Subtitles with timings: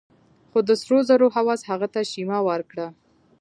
[0.49, 2.87] خو د سرو زرو هوس هغه ته شيمه ورکړه.